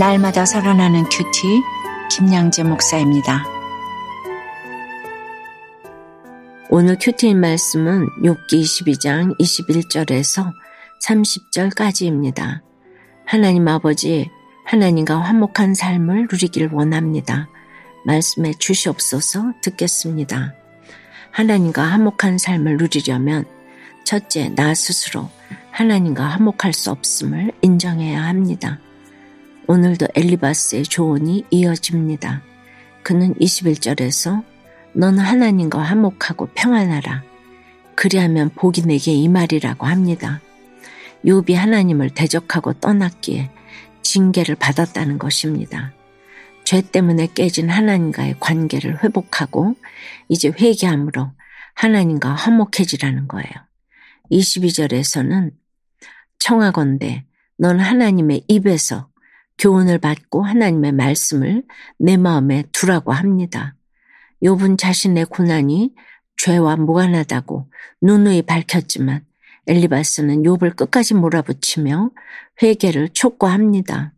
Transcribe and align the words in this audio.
날마다 0.00 0.46
살아나는 0.46 1.04
큐티 1.10 1.62
김양재 2.10 2.62
목사입니다. 2.62 3.44
오늘 6.70 6.96
큐티인 6.98 7.38
말씀은 7.38 8.08
욥기 8.22 8.48
22장 8.48 9.38
21절에서 9.38 10.54
30절까지입니다. 11.04 12.62
하나님 13.26 13.68
아버지, 13.68 14.30
하나님과 14.64 15.20
화목한 15.20 15.74
삶을 15.74 16.28
누리길 16.32 16.70
원합니다. 16.72 17.50
말씀해 18.06 18.54
주시옵소서 18.58 19.52
듣겠습니다. 19.60 20.54
하나님과 21.30 21.82
화목한 21.82 22.38
삶을 22.38 22.78
누리려면 22.78 23.44
첫째, 24.04 24.48
나 24.56 24.72
스스로 24.72 25.28
하나님과 25.72 26.24
화목할 26.24 26.72
수 26.72 26.90
없음을 26.90 27.52
인정해야 27.60 28.24
합니다. 28.24 28.78
오늘도 29.70 30.08
엘리바스의 30.16 30.82
조언이 30.82 31.44
이어집니다. 31.48 32.42
그는 33.04 33.34
21절에서 33.34 34.42
너는 34.94 35.20
하나님과 35.20 35.78
화목하고 35.80 36.48
평안하라. 36.56 37.22
그리하면 37.94 38.50
복이 38.56 38.82
내게 38.82 39.12
임하리라고 39.12 39.86
합니다. 39.86 40.40
욥이 41.24 41.54
하나님을 41.54 42.10
대적하고 42.10 42.72
떠났기에 42.80 43.48
징계를 44.02 44.56
받았다는 44.56 45.20
것입니다. 45.20 45.92
죄 46.64 46.82
때문에 46.82 47.28
깨진 47.32 47.70
하나님과의 47.70 48.40
관계를 48.40 49.04
회복하고 49.04 49.76
이제 50.28 50.48
회개함으로 50.48 51.30
하나님과 51.74 52.34
화목해지라는 52.34 53.28
거예요. 53.28 53.52
22절에서는 54.32 55.52
청하건대 56.40 57.24
넌 57.56 57.78
하나님의 57.78 58.42
입에서 58.48 59.09
교훈을 59.60 59.98
받고 59.98 60.42
하나님의 60.42 60.92
말씀을 60.92 61.62
내 61.98 62.16
마음에 62.16 62.64
두라고 62.72 63.12
합니다. 63.12 63.76
욥은 64.42 64.78
자신의 64.78 65.26
고난이 65.26 65.94
죄와 66.38 66.76
무관하다고 66.76 67.70
누누이 68.00 68.42
밝혔지만 68.42 69.24
엘리바스는 69.66 70.42
욥을 70.42 70.74
끝까지 70.74 71.12
몰아붙이며 71.14 72.10
회개를 72.62 73.10
촉구합니다. 73.10 74.14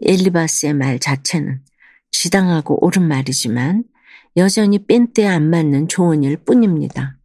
엘리바스의 0.00 0.74
말 0.74 1.00
자체는 1.00 1.60
지당하고 2.12 2.84
옳은 2.84 3.02
말이지만 3.02 3.82
여전히 4.36 4.86
뺀때에 4.86 5.26
안 5.26 5.50
맞는 5.50 5.88
조언일 5.88 6.36
뿐입니다. 6.36 7.16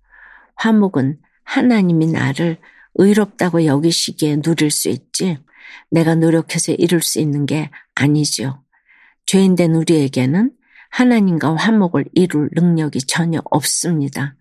화목은 0.55 1.19
하나님이 1.43 2.07
나를 2.07 2.57
의롭다고 2.95 3.65
여기시기에 3.65 4.41
누릴 4.41 4.71
수 4.71 4.89
있지 4.89 5.37
내가 5.91 6.15
노력해서 6.15 6.73
이룰 6.73 7.01
수 7.01 7.19
있는 7.19 7.45
게 7.45 7.69
아니지요. 7.95 8.63
죄인된 9.25 9.75
우리에게는 9.75 10.51
하나님과 10.91 11.55
화목을 11.55 12.05
이룰 12.13 12.49
능력이 12.53 13.03
전혀 13.03 13.41
없습니다. 13.45 14.35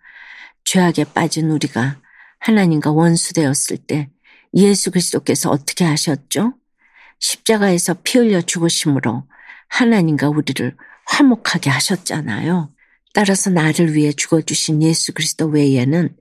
죄악에 0.64 1.04
빠진 1.14 1.50
우리가 1.50 2.00
하나님과 2.40 2.92
원수되었을 2.92 3.78
때 3.86 4.10
예수 4.54 4.90
그리스도께서 4.90 5.50
어떻게 5.50 5.84
하셨죠? 5.84 6.54
십자가에서 7.20 7.96
피 8.02 8.18
흘려 8.18 8.40
죽으심으로 8.40 9.24
하나님과 9.68 10.28
우리를 10.28 10.76
화목하게 11.06 11.70
하셨잖아요. 11.70 12.72
따라서 13.12 13.50
나를 13.50 13.94
위해 13.94 14.12
죽어주신 14.12 14.82
예수 14.82 15.12
그리스도 15.12 15.46
외에는 15.46 16.14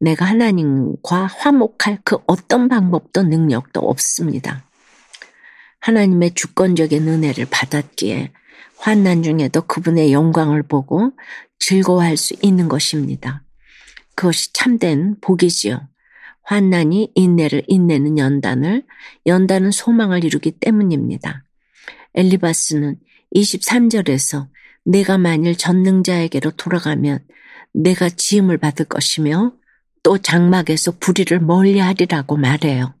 내가 0.00 0.24
하나님과 0.24 1.26
화목할 1.26 2.00
그 2.04 2.18
어떤 2.26 2.68
방법도 2.68 3.22
능력도 3.22 3.80
없습니다. 3.80 4.64
하나님의 5.80 6.34
주권적인 6.34 7.06
은혜를 7.08 7.46
받았기에 7.50 8.32
환난 8.78 9.22
중에도 9.22 9.62
그분의 9.62 10.12
영광을 10.12 10.62
보고 10.62 11.12
즐거워할 11.58 12.16
수 12.16 12.34
있는 12.42 12.68
것입니다. 12.68 13.44
그것이 14.14 14.52
참된 14.52 15.16
복이지요. 15.20 15.88
환난이 16.42 17.12
인내를 17.14 17.62
인내는 17.68 18.18
연단을, 18.18 18.84
연단은 19.26 19.70
소망을 19.70 20.24
이루기 20.24 20.50
때문입니다. 20.50 21.44
엘리바스는 22.14 22.96
23절에서 23.34 24.48
내가 24.84 25.18
만일 25.18 25.56
전능자에게로 25.56 26.52
돌아가면 26.52 27.20
내가 27.72 28.08
지음을 28.08 28.58
받을 28.58 28.84
것이며 28.86 29.52
또 30.02 30.18
장막에서 30.18 30.92
불의를 30.98 31.40
멀리하리라고 31.40 32.36
말해요. 32.36 32.94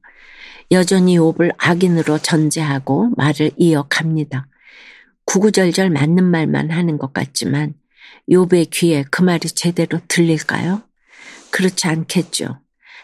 여전히 0.70 1.18
욥을 1.18 1.54
악인으로 1.58 2.18
전제하고 2.18 3.10
말을 3.16 3.50
이어갑니다. 3.56 4.46
구구절절 5.24 5.90
맞는 5.90 6.24
말만 6.24 6.70
하는 6.70 6.98
것 6.98 7.12
같지만 7.12 7.74
욥의 8.30 8.70
귀에 8.70 9.04
그 9.10 9.22
말이 9.22 9.48
제대로 9.48 10.00
들릴까요? 10.08 10.82
그렇지 11.50 11.86
않겠죠. 11.88 12.60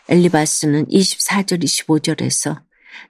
엘리바스는 0.09 0.87
24절 0.87 1.63
25절에서 1.63 2.63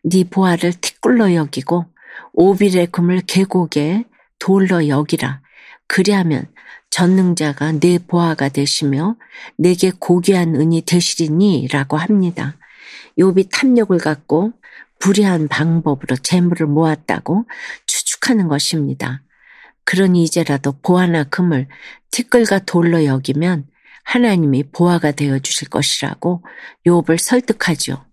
네 0.02 0.24
보아를 0.24 0.72
티끌로 0.72 1.34
여기고 1.34 1.86
오빌의 2.32 2.88
금을 2.88 3.20
계곡에 3.22 4.04
돌로 4.38 4.88
여기라. 4.88 5.40
그리하면 5.86 6.46
전능자가 6.90 7.72
내 7.72 7.98
보아가 7.98 8.48
되시며 8.48 9.16
내게 9.56 9.90
고귀한 9.90 10.54
은이 10.56 10.82
되시리니 10.82 11.68
라고 11.70 11.96
합니다. 11.96 12.56
욥이 13.18 13.48
탐욕을 13.52 13.98
갖고 13.98 14.52
불의한 14.98 15.48
방법으로 15.48 16.16
재물을 16.16 16.66
모았다고 16.66 17.46
추측하는 17.86 18.48
것입니다. 18.48 19.22
그러니 19.84 20.24
이제라도 20.24 20.72
보아나 20.82 21.24
금을 21.24 21.68
티끌과 22.10 22.60
돌로 22.60 23.04
여기면 23.04 23.66
하나님이 24.04 24.64
보아가 24.72 25.12
되어 25.12 25.38
주실 25.38 25.68
것이라고 25.68 26.44
욥을 26.86 27.18
설득하죠. 27.18 28.04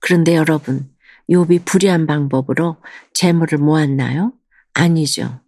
그런데 0.00 0.36
여러분, 0.36 0.88
욥이 1.28 1.64
불의한 1.64 2.06
방법으로 2.06 2.76
재물을 3.12 3.58
모았나요? 3.58 4.32
아니죠. 4.74 5.40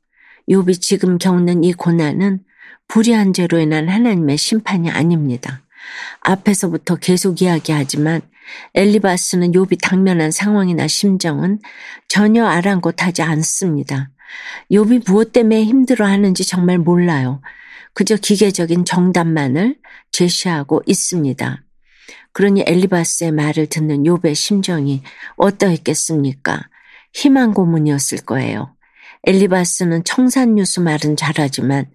욥이 0.48 0.80
지금 0.80 1.18
겪는 1.18 1.62
이 1.64 1.72
고난은 1.72 2.40
불의한 2.88 3.32
죄로 3.32 3.58
인한 3.58 3.88
하나님의 3.88 4.36
심판이 4.38 4.90
아닙니다. 4.90 5.62
앞에서부터 6.20 6.96
계속 6.96 7.40
이야기하지만 7.42 8.22
엘리바스는 8.74 9.52
욥이 9.52 9.78
당면한 9.82 10.30
상황이나 10.30 10.88
심정은 10.88 11.58
전혀 12.08 12.46
아랑곳하지 12.46 13.22
않습니다. 13.22 14.10
욥이 14.70 15.04
무엇 15.06 15.32
때문에 15.32 15.64
힘들어하는지 15.64 16.46
정말 16.46 16.78
몰라요. 16.78 17.42
그저 17.92 18.16
기계적인 18.16 18.84
정답만을 18.84 19.76
제시하고 20.12 20.82
있습니다. 20.86 21.62
그러니 22.32 22.62
엘리바스의 22.66 23.32
말을 23.32 23.66
듣는 23.66 24.04
욥의 24.04 24.34
심정이 24.34 25.02
어떠했겠습니까? 25.36 26.68
희망 27.12 27.52
고문이었을 27.52 28.18
거예요. 28.18 28.74
엘리바스는 29.24 30.04
청산유수 30.04 30.82
말은 30.82 31.16
잘하지만 31.16 31.86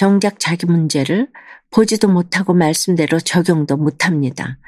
정작 0.00 0.40
자기 0.40 0.64
문제를 0.64 1.28
보지도 1.70 2.08
못하고 2.08 2.54
말씀대로 2.54 3.20
적용도 3.20 3.76
못합니다. 3.76 4.58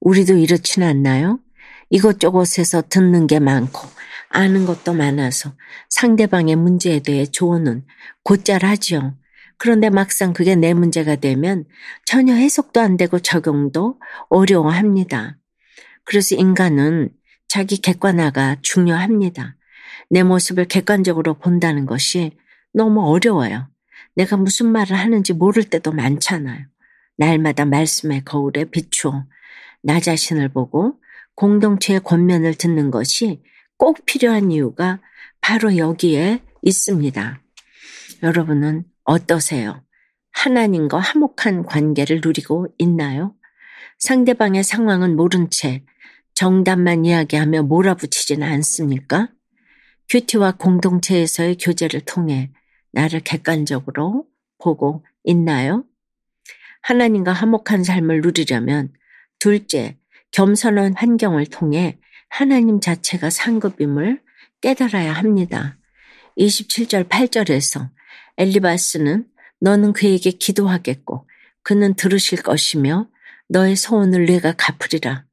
우리도 0.00 0.34
이렇지는 0.34 0.86
않나요? 0.86 1.40
이것저것에서 1.88 2.82
듣는 2.90 3.26
게 3.26 3.40
많고 3.40 3.80
아는 4.28 4.66
것도 4.66 4.92
많아서 4.92 5.54
상대방의 5.88 6.56
문제에 6.56 7.00
대해 7.00 7.24
조언은 7.24 7.86
곧잘 8.24 8.62
하지요. 8.62 9.16
그런데 9.56 9.88
막상 9.88 10.34
그게 10.34 10.54
내 10.54 10.74
문제가 10.74 11.16
되면 11.16 11.64
전혀 12.04 12.34
해석도 12.34 12.78
안 12.78 12.98
되고 12.98 13.18
적용도 13.18 13.98
어려워합니다. 14.28 15.38
그래서 16.04 16.34
인간은 16.34 17.08
자기 17.48 17.80
객관화가 17.80 18.56
중요합니다. 18.60 19.56
내 20.10 20.22
모습을 20.22 20.66
객관적으로 20.66 21.38
본다는 21.38 21.86
것이 21.86 22.36
너무 22.74 23.00
어려워요. 23.08 23.70
내가 24.14 24.36
무슨 24.36 24.70
말을 24.70 24.96
하는지 24.96 25.32
모를 25.32 25.64
때도 25.64 25.92
많잖아요. 25.92 26.66
날마다 27.16 27.64
말씀의 27.64 28.24
거울에 28.24 28.64
비추어 28.64 29.26
나 29.82 30.00
자신을 30.00 30.48
보고 30.48 30.98
공동체의 31.36 32.00
권면을 32.00 32.54
듣는 32.54 32.90
것이 32.90 33.42
꼭 33.76 34.04
필요한 34.06 34.50
이유가 34.50 35.00
바로 35.40 35.76
여기에 35.76 36.40
있습니다. 36.62 37.40
여러분은 38.22 38.84
어떠세요? 39.04 39.82
하나님과 40.32 40.98
화목한 40.98 41.64
관계를 41.64 42.20
누리고 42.24 42.68
있나요? 42.78 43.34
상대방의 43.98 44.64
상황은 44.64 45.16
모른 45.16 45.48
채 45.50 45.84
정답만 46.34 47.04
이야기하며 47.04 47.62
몰아붙이지는 47.62 48.46
않습니까? 48.46 49.28
큐티와 50.08 50.52
공동체에서의 50.52 51.56
교제를 51.58 52.00
통해 52.00 52.50
나를 52.94 53.20
객관적으로 53.20 54.26
보고 54.58 55.04
있나요? 55.24 55.84
하나님과 56.82 57.32
화목한 57.32 57.84
삶을 57.84 58.20
누리려면 58.20 58.92
둘째, 59.38 59.98
겸손한 60.32 60.94
환경을 60.96 61.46
통해 61.46 61.98
하나님 62.28 62.80
자체가 62.80 63.30
상급임을 63.30 64.22
깨달아야 64.60 65.12
합니다. 65.12 65.76
27절 66.38 67.08
8절에서 67.08 67.90
엘리바스는 68.38 69.26
너는 69.60 69.92
그에게 69.92 70.30
기도하겠고 70.30 71.28
그는 71.62 71.94
들으실 71.94 72.42
것이며 72.42 73.08
너의 73.48 73.76
소원을 73.76 74.26
내가 74.26 74.52
갚으리라. 74.52 75.24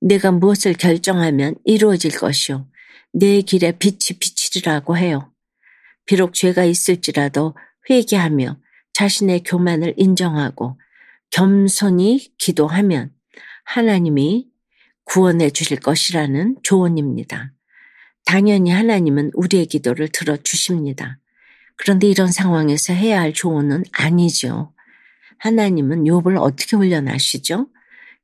내가 0.00 0.30
무엇을 0.32 0.74
결정하면 0.74 1.54
이루어질 1.64 2.16
것이요. 2.18 2.68
내 3.12 3.40
길에 3.42 3.72
빛이 3.72 4.18
비치리라고 4.18 4.96
해요. 4.96 5.32
비록 6.06 6.34
죄가 6.34 6.64
있을지라도 6.64 7.54
회개하며 7.90 8.58
자신의 8.92 9.42
교만을 9.42 9.94
인정하고 9.96 10.78
겸손히 11.30 12.32
기도하면 12.38 13.12
하나님이 13.64 14.48
구원해 15.04 15.50
주실 15.50 15.78
것이라는 15.80 16.56
조언입니다. 16.62 17.52
당연히 18.24 18.70
하나님은 18.70 19.32
우리의 19.34 19.66
기도를 19.66 20.08
들어주십니다. 20.08 21.18
그런데 21.76 22.08
이런 22.08 22.32
상황에서 22.32 22.92
해야 22.92 23.20
할 23.20 23.32
조언은 23.32 23.84
아니죠. 23.92 24.72
하나님은 25.38 26.04
욥을 26.04 26.40
어떻게 26.40 26.76
훈련하시죠? 26.76 27.68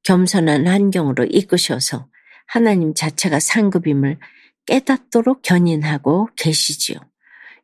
겸손한 0.04 0.66
환경으로 0.66 1.26
이끄셔서 1.26 2.08
하나님 2.46 2.94
자체가 2.94 3.38
상급임을 3.38 4.18
깨닫도록 4.66 5.42
견인하고 5.42 6.28
계시지요. 6.36 6.98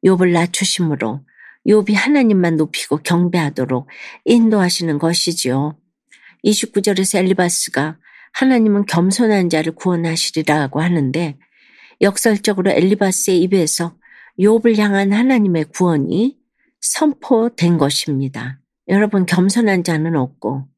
욥을 0.04 0.32
낮추심으로 0.32 1.24
욥이 1.66 1.94
하나님만 1.94 2.56
높이고 2.56 2.98
경배하도록 2.98 3.88
인도하시는 4.24 4.98
것이지요. 4.98 5.76
29절에서 6.44 7.18
엘리바스가 7.18 7.98
하나님은 8.32 8.86
겸손한 8.86 9.50
자를 9.50 9.74
구원하시리라고 9.74 10.80
하는데 10.80 11.38
역설적으로 12.00 12.70
엘리바스의 12.70 13.40
입에서 13.42 13.96
욥을 14.38 14.78
향한 14.78 15.12
하나님의 15.12 15.64
구원이 15.74 16.38
선포된 16.80 17.76
것입니다. 17.76 18.60
여러분 18.88 19.26
겸손한 19.26 19.82
자는 19.82 20.16
없고 20.16 20.68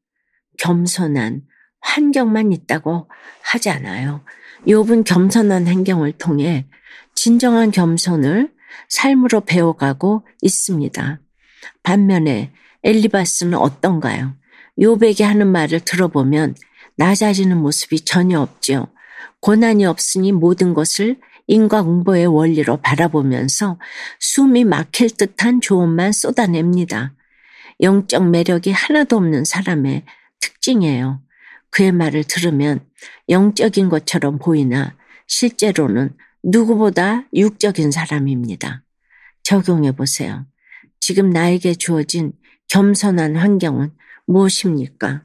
겸손한 0.57 1.43
환경만 1.79 2.51
있다고 2.51 3.09
하지 3.43 3.69
않아요. 3.69 4.23
욥은 4.67 5.03
겸손한 5.05 5.67
환경을 5.67 6.13
통해 6.13 6.67
진정한 7.13 7.71
겸손을 7.71 8.51
삶으로 8.89 9.41
배워가고 9.41 10.25
있습니다. 10.41 11.19
반면에 11.83 12.51
엘리바스는 12.83 13.57
어떤가요? 13.57 14.35
욥에게 14.79 15.23
하는 15.23 15.47
말을 15.47 15.81
들어보면 15.81 16.55
낮아지는 16.97 17.57
모습이 17.57 18.01
전혀 18.01 18.39
없지요. 18.39 18.87
고난이 19.39 19.85
없으니 19.85 20.31
모든 20.31 20.73
것을 20.73 21.19
인과응보의 21.47 22.27
원리로 22.27 22.77
바라보면서 22.77 23.79
숨이 24.19 24.63
막힐 24.63 25.09
듯한 25.09 25.61
조언만 25.61 26.11
쏟아냅니다. 26.11 27.13
영적 27.81 28.29
매력이 28.29 28.71
하나도 28.71 29.17
없는 29.17 29.43
사람의 29.43 30.05
특징이에요. 30.39 31.21
그의 31.71 31.91
말을 31.91 32.23
들으면 32.25 32.85
영적인 33.29 33.89
것처럼 33.89 34.37
보이나 34.37 34.95
실제로는 35.27 36.15
누구보다 36.43 37.25
육적인 37.33 37.91
사람입니다. 37.91 38.83
적용해 39.43 39.93
보세요. 39.93 40.45
지금 40.99 41.29
나에게 41.29 41.75
주어진 41.75 42.33
겸손한 42.69 43.35
환경은 43.35 43.91
무엇입니까? 44.27 45.23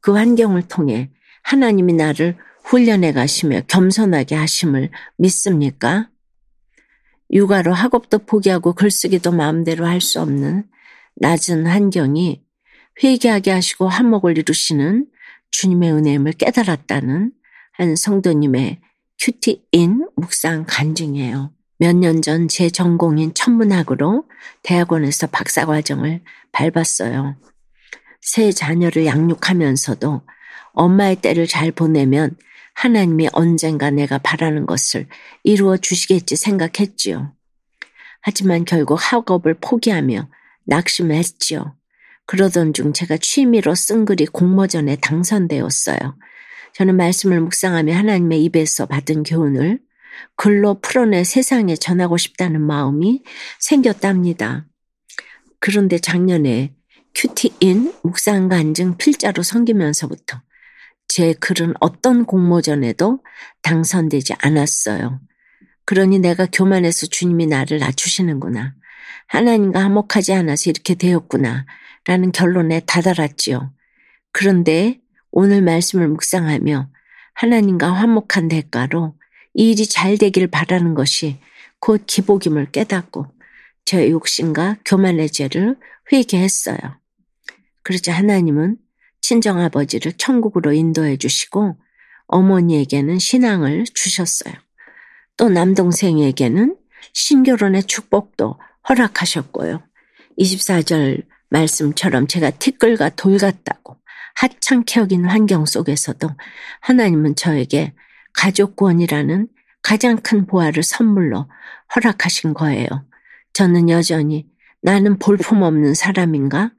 그 0.00 0.12
환경을 0.12 0.62
통해 0.68 1.10
하나님이 1.42 1.94
나를 1.94 2.36
훈련해 2.64 3.12
가시며 3.12 3.62
겸손하게 3.68 4.34
하심을 4.34 4.90
믿습니까? 5.16 6.08
육아로 7.32 7.72
학업도 7.72 8.20
포기하고 8.20 8.74
글쓰기도 8.74 9.32
마음대로 9.32 9.86
할 9.86 10.00
수 10.00 10.20
없는 10.20 10.64
낮은 11.16 11.66
환경이 11.66 12.42
회개하게 13.02 13.50
하시고 13.52 13.88
한몫을 13.88 14.38
이루시는 14.38 15.06
주님의 15.50 15.92
은혜임을 15.92 16.32
깨달았다는 16.32 17.32
한 17.72 17.96
성도님의 17.96 18.80
큐티인 19.20 20.08
묵상 20.16 20.64
간증이에요. 20.66 21.52
몇 21.78 21.96
년 21.96 22.22
전 22.22 22.48
제 22.48 22.70
전공인 22.70 23.34
천문학으로 23.34 24.24
대학원에서 24.62 25.26
박사과정을 25.28 26.22
밟았어요. 26.52 27.36
새 28.20 28.52
자녀를 28.52 29.04
양육하면서도 29.06 30.22
엄마의 30.74 31.16
때를 31.16 31.46
잘 31.46 31.72
보내면 31.72 32.36
하나님이 32.74 33.28
언젠가 33.32 33.90
내가 33.90 34.18
바라는 34.18 34.66
것을 34.66 35.06
이루어 35.42 35.76
주시겠지 35.76 36.36
생각했지요. 36.36 37.34
하지만 38.20 38.64
결국 38.64 38.96
학업을 39.00 39.54
포기하며 39.60 40.28
낙심했지요. 40.66 41.76
그러던 42.26 42.72
중 42.72 42.92
제가 42.92 43.16
취미로 43.18 43.74
쓴 43.74 44.04
글이 44.04 44.26
공모전에 44.26 44.96
당선되었어요. 44.96 46.16
저는 46.74 46.96
말씀을 46.96 47.40
묵상하며 47.40 47.94
하나님의 47.94 48.42
입에서 48.44 48.86
받은 48.86 49.24
교훈을 49.24 49.80
글로 50.36 50.80
풀어내 50.80 51.24
세상에 51.24 51.76
전하고 51.76 52.16
싶다는 52.16 52.60
마음이 52.60 53.22
생겼답니다. 53.60 54.66
그런데 55.58 55.98
작년에 55.98 56.74
큐티인 57.14 57.94
묵상 58.02 58.48
간증 58.48 58.96
필자로 58.96 59.42
섬기면서부터 59.42 60.40
제 61.08 61.34
글은 61.34 61.74
어떤 61.80 62.24
공모전에도 62.24 63.20
당선되지 63.62 64.34
않았어요. 64.38 65.20
그러니 65.84 66.20
내가 66.20 66.46
교만해서 66.50 67.06
주님이 67.06 67.46
나를 67.46 67.78
낮추시는구나. 67.78 68.74
하나님과 69.26 69.80
화목하지 69.80 70.32
않아서 70.32 70.70
이렇게 70.70 70.94
되었구나. 70.94 71.66
라는 72.06 72.32
결론에 72.32 72.80
다다랐지요. 72.80 73.72
그런데 74.32 75.01
오늘 75.32 75.62
말씀을 75.62 76.08
묵상하며 76.08 76.90
하나님과 77.34 77.90
화목한 77.90 78.48
대가로 78.48 79.14
이 79.54 79.70
일이 79.70 79.86
잘 79.86 80.18
되길 80.18 80.46
바라는 80.46 80.94
것이 80.94 81.38
곧 81.80 82.04
기복임을 82.06 82.70
깨닫고 82.70 83.26
제 83.84 84.10
욕심과 84.10 84.78
교만의 84.84 85.30
죄를 85.30 85.76
회개했어요. 86.12 86.78
그러자 87.82 88.12
하나님은 88.12 88.76
친정아버지를 89.22 90.12
천국으로 90.12 90.72
인도해 90.72 91.16
주시고 91.16 91.76
어머니에게는 92.26 93.18
신앙을 93.18 93.84
주셨어요. 93.94 94.54
또 95.36 95.48
남동생에게는 95.48 96.76
신결혼의 97.14 97.84
축복도 97.84 98.58
허락하셨고요. 98.88 99.82
24절 100.38 101.24
말씀처럼 101.48 102.26
제가 102.26 102.50
티끌과 102.50 103.10
돌 103.10 103.38
같다고 103.38 103.96
하찮게 104.34 105.00
여긴 105.00 105.24
환경 105.24 105.66
속에서도 105.66 106.28
하나님은 106.80 107.36
저에게 107.36 107.94
가족 108.32 108.76
구원이라는 108.76 109.48
가장 109.82 110.16
큰 110.16 110.46
보화를 110.46 110.82
선물로 110.82 111.48
허락하신 111.94 112.54
거예요. 112.54 112.86
저는 113.52 113.88
여전히 113.88 114.46
나는 114.80 115.18
볼품 115.18 115.62
없는 115.62 115.94
사람인가? 115.94 116.72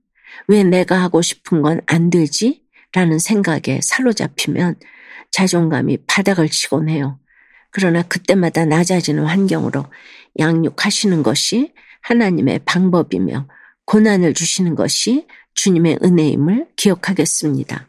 왜 0.47 0.63
내가 0.63 1.01
하고 1.01 1.21
싶은 1.21 1.61
건 1.61 1.79
안 1.87 2.09
되지? 2.09 2.63
라는 2.93 3.19
생각에 3.19 3.79
사로잡히면 3.81 4.75
자존감이 5.31 5.97
바닥을 6.05 6.49
치곤 6.49 6.89
해요. 6.89 7.19
그러나 7.71 8.03
그때마다 8.03 8.65
낮아지는 8.65 9.25
환경으로 9.25 9.85
양육하시는 10.39 11.23
것이 11.23 11.73
하나님의 12.01 12.59
방법이며 12.65 13.47
고난을 13.85 14.33
주시는 14.35 14.75
것이 14.75 15.27
주님의 15.55 15.99
은혜임을 16.03 16.67
기억하겠습니다. 16.75 17.87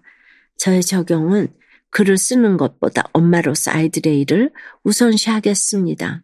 저의 0.57 0.83
적용은 0.83 1.49
글을 1.91 2.19
쓰는 2.19 2.57
것보다 2.57 3.05
엄마로서 3.13 3.71
아이들의 3.71 4.21
일을 4.21 4.51
우선시 4.83 5.31
하겠습니다. 5.31 6.23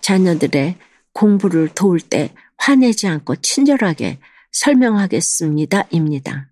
자녀들의 0.00 0.76
공부를 1.12 1.68
도울 1.74 2.00
때 2.00 2.32
화내지 2.56 3.06
않고 3.06 3.36
친절하게 3.36 4.18
설명하겠습니다. 4.52 5.88
입니다. 5.90 6.50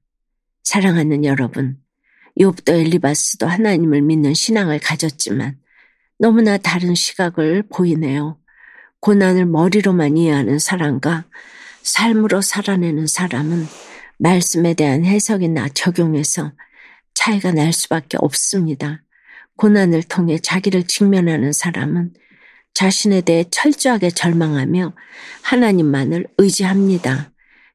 사랑하는 0.63 1.25
여러분, 1.25 1.79
욥도 2.39 2.75
엘리바스도 2.75 3.47
하나님을 3.47 4.03
믿는 4.03 4.35
신앙을 4.35 4.79
가졌지만 4.79 5.59
너무나 6.19 6.57
다른 6.57 6.95
시각을 6.95 7.65
보이네요. 7.71 8.39
고난을 9.01 9.47
머리로만 9.47 10.17
이해하는 10.17 10.59
사람과 10.59 11.27
삶으로 11.83 12.41
살아내는 12.41 13.07
사람은 13.07 13.67
말씀에 14.19 14.75
대한 14.75 15.05
해석이나 15.05 15.69
적용에서 15.71 16.53
차이가 17.15 17.53
날 17.53 17.73
수밖에 17.73 18.17
없습니다. 18.21 19.03
고난을 19.57 20.03
통해 20.05 20.39
자기를 20.39 20.85
직면하는 20.85 21.53
사람은 21.53 22.15
자신에 22.75 23.23
대해 23.23 23.45
철저하게 23.51 24.11
절망하며 24.11 24.95
하나님만을 25.43 26.27
의지합니다. 26.37 27.33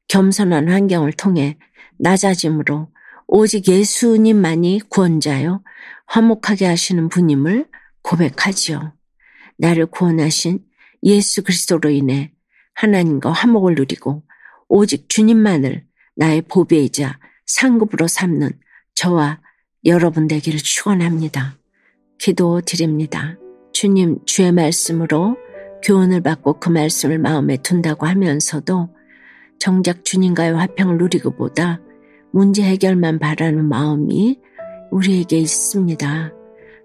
겸손한 0.08 0.68
환경을 0.68 1.12
통해 1.12 1.58
낮아짐으로 1.98 2.88
오직 3.26 3.66
예수님만이 3.68 4.80
구원자요, 4.88 5.62
화목하게 6.06 6.66
하시는 6.66 7.08
분임을 7.08 7.66
고백하지요. 8.02 8.94
나를 9.58 9.86
구원하신 9.86 10.60
예수 11.04 11.42
그리스도로 11.42 11.90
인해 11.90 12.32
하나님과 12.74 13.32
화목을 13.32 13.74
누리고 13.74 14.22
오직 14.68 15.08
주님만을 15.08 15.84
나의 16.16 16.42
보배이자 16.42 17.18
상급으로 17.46 18.06
삼는 18.06 18.50
저와 18.94 19.40
여러분 19.84 20.28
되기를 20.28 20.58
축원합니다. 20.60 21.56
기도 22.18 22.60
드립니다. 22.60 23.36
주님 23.72 24.18
주의 24.26 24.52
말씀으로 24.52 25.36
교훈을 25.82 26.20
받고 26.20 26.60
그 26.60 26.68
말씀을 26.68 27.18
마음에 27.18 27.56
둔다고 27.56 28.06
하면서도 28.06 28.90
정작 29.58 30.04
주님과의 30.04 30.54
화평을 30.54 30.98
누리고보다 30.98 31.80
문제 32.30 32.62
해결만 32.62 33.18
바라는 33.18 33.68
마음이 33.68 34.38
우리에게 34.90 35.38
있습니다. 35.38 36.32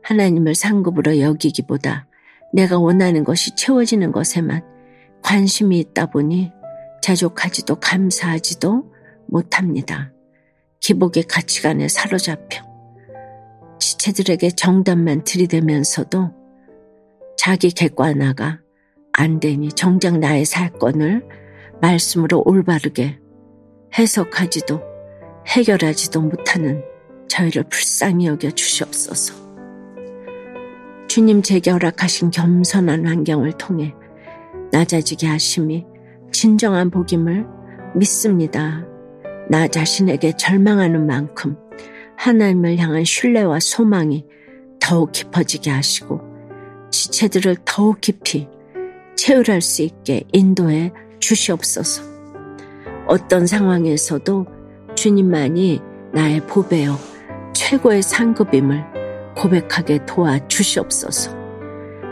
하나님을 0.04 0.56
상급으로 0.56 1.20
여기기보다 1.20 2.08
내가 2.54 2.80
원하는 2.80 3.24
것이 3.24 3.56
채워지는 3.56 4.12
것에만 4.12 4.64
관심이 5.22 5.80
있다 5.80 6.08
보니 6.08 6.52
자족하지도 7.02 7.76
감사하지도 7.76 8.97
못합니다. 9.28 10.12
기복의 10.80 11.24
가치관에 11.24 11.88
사로잡혀 11.88 12.66
지체들에게 13.80 14.52
정답만 14.52 15.24
들이대면서도 15.24 16.32
자기 17.38 17.72
객관화가 17.72 18.60
안 19.14 19.40
되니 19.40 19.70
정작 19.70 20.20
나의 20.20 20.46
사건을 20.46 21.28
말씀으로 21.82 22.44
올바르게 22.46 23.20
해석하지도 23.98 24.82
해결하지도 25.48 26.22
못하는 26.22 26.84
저희를 27.28 27.64
불쌍히 27.64 28.28
여겨 28.28 28.52
주시옵소서. 28.52 29.48
주님 31.08 31.42
제게 31.42 31.72
허락하신 31.72 32.32
겸손한 32.32 33.08
환경을 33.08 33.54
통해 33.54 33.94
낮아지게 34.72 35.28
하심이 35.28 35.86
진정한 36.32 36.90
복임을 36.90 37.46
믿습니다. 37.96 38.86
나 39.50 39.68
자신에게 39.68 40.34
절망하는 40.38 41.06
만큼 41.06 41.58
하나님을 42.18 42.78
향한 42.78 43.04
신뢰와 43.04 43.60
소망이 43.60 44.26
더욱 44.80 45.12
깊어지게 45.12 45.70
하시고 45.70 46.22
지체들을 46.92 47.58
더욱 47.66 48.02
깊이 48.02 48.48
체울할 49.16 49.62
수 49.62 49.82
있게 49.82 50.24
인도해 50.32 50.92
주시옵소서. 51.20 52.04
어떤 53.08 53.48
상황에서도 53.48 54.46
주님만이 54.96 55.82
나의 56.14 56.42
보배요 56.42 56.98
최고의 57.54 58.02
상급임을 58.04 58.84
고백하게 59.36 60.06
도와 60.06 60.46
주시옵소서. 60.48 61.38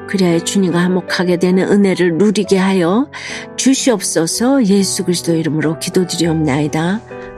그래야 0.08 0.40
주님과 0.40 0.80
화목하게 0.80 1.38
되는 1.38 1.68
은혜를 1.68 2.18
누리게 2.18 2.58
하여 2.58 3.10
주시옵소서 3.56 4.66
예수 4.66 5.04
그리스도 5.04 5.36
이름으로 5.36 5.80
기도드리옵나이다. 5.80 7.02